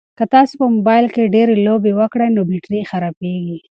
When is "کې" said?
1.13-1.31